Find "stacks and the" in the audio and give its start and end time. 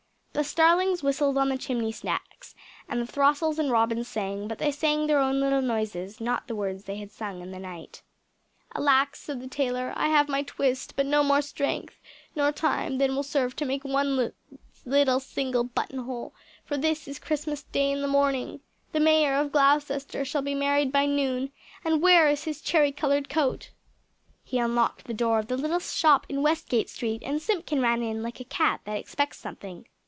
1.91-3.05